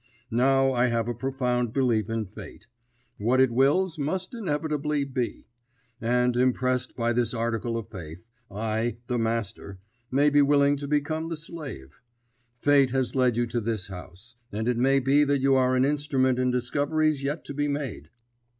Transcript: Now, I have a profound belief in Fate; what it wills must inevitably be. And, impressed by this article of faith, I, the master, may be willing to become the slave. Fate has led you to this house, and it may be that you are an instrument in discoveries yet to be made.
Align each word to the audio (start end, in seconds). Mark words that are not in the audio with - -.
Now, 0.31 0.73
I 0.73 0.87
have 0.87 1.07
a 1.07 1.13
profound 1.13 1.73
belief 1.73 2.09
in 2.09 2.25
Fate; 2.25 2.65
what 3.19 3.39
it 3.39 3.51
wills 3.51 3.99
must 3.99 4.33
inevitably 4.33 5.03
be. 5.03 5.45
And, 6.01 6.35
impressed 6.35 6.95
by 6.95 7.13
this 7.13 7.35
article 7.35 7.77
of 7.77 7.91
faith, 7.91 8.25
I, 8.49 8.97
the 9.05 9.19
master, 9.19 9.77
may 10.09 10.31
be 10.31 10.41
willing 10.41 10.75
to 10.77 10.87
become 10.87 11.29
the 11.29 11.37
slave. 11.37 12.01
Fate 12.63 12.89
has 12.89 13.13
led 13.13 13.37
you 13.37 13.45
to 13.45 13.61
this 13.61 13.89
house, 13.89 14.37
and 14.51 14.67
it 14.67 14.77
may 14.77 14.99
be 14.99 15.23
that 15.23 15.41
you 15.43 15.53
are 15.53 15.75
an 15.75 15.85
instrument 15.85 16.39
in 16.39 16.49
discoveries 16.49 17.21
yet 17.21 17.45
to 17.45 17.53
be 17.53 17.67
made. 17.67 18.09